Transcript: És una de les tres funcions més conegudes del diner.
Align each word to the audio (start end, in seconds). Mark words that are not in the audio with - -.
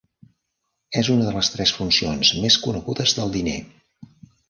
És 1.01 1.11
una 1.17 1.27
de 1.27 1.35
les 1.35 1.53
tres 1.57 1.75
funcions 1.81 2.35
més 2.47 2.61
conegudes 2.67 3.19
del 3.21 3.39
diner. 3.41 3.59